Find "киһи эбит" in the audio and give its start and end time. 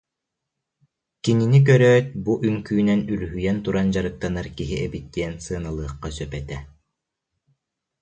4.57-5.05